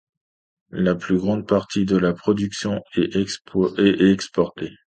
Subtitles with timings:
[0.71, 4.71] La plus grande partie de la production est exportée.